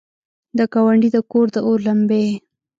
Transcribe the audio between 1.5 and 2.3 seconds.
داور لمبې!